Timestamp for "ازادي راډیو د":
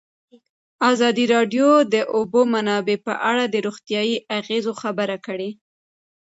0.91-1.85